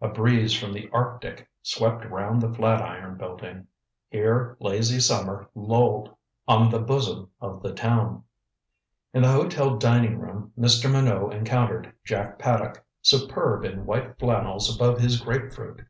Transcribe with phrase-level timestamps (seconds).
[0.00, 3.66] A breeze from the Arctic swept round the Flatiron building.
[4.08, 6.14] Here lazy summer lolled
[6.46, 8.22] on the bosom of the town.
[9.12, 10.88] In the hotel dining room Mr.
[10.88, 15.80] Minot encountered Jack Paddock, superb in white flannels above his grapefruit.